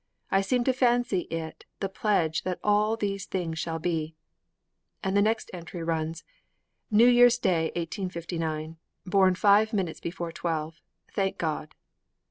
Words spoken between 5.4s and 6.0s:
entry